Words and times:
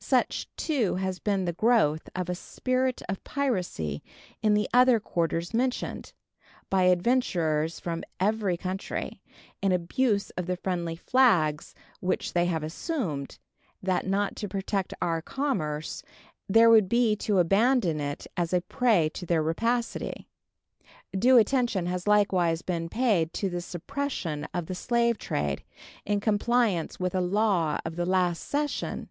Such, 0.00 0.48
too, 0.56 0.94
has 0.94 1.18
been 1.18 1.44
the 1.44 1.52
growth 1.52 2.08
of 2.16 2.30
a 2.30 2.34
spirit 2.34 3.02
of 3.10 3.22
piracy 3.24 4.02
in 4.40 4.54
the 4.54 4.70
other 4.72 4.98
quarters 4.98 5.52
mentioned, 5.52 6.14
by 6.70 6.84
adventurers 6.84 7.78
from 7.78 8.02
every 8.18 8.56
country, 8.56 9.20
in 9.60 9.72
abuse 9.72 10.30
of 10.30 10.46
the 10.46 10.56
friendly 10.56 10.96
flags 10.96 11.74
which 12.00 12.32
they 12.32 12.46
have 12.46 12.62
assumed, 12.62 13.38
that 13.82 14.06
not 14.06 14.34
to 14.36 14.48
protect 14.48 14.94
our 15.02 15.20
commerce 15.20 16.02
there 16.48 16.70
would 16.70 16.88
be 16.88 17.14
to 17.16 17.38
abandon 17.38 18.00
it 18.00 18.26
as 18.34 18.54
a 18.54 18.62
prey 18.62 19.10
to 19.10 19.26
their 19.26 19.42
rapacity. 19.42 20.26
Due 21.12 21.36
attention 21.36 21.84
has 21.84 22.06
likewise 22.06 22.62
been 22.62 22.88
paid 22.88 23.34
to 23.34 23.50
the 23.50 23.60
suppression 23.60 24.48
of 24.54 24.68
the 24.68 24.74
slave 24.74 25.18
trade, 25.18 25.62
in 26.06 26.18
compliance 26.18 26.98
with 26.98 27.14
a 27.14 27.20
law 27.20 27.78
of 27.84 27.96
the 27.96 28.06
last 28.06 28.42
session. 28.42 29.10